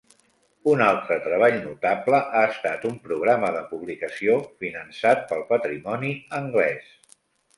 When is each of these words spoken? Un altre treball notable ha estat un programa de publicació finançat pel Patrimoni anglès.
Un 0.69 0.79
altre 0.85 1.17
treball 1.25 1.57
notable 1.65 2.21
ha 2.39 2.45
estat 2.53 2.87
un 2.89 2.95
programa 3.03 3.51
de 3.57 3.61
publicació 3.73 4.37
finançat 4.63 5.23
pel 5.33 5.47
Patrimoni 5.53 6.11
anglès. 6.39 6.91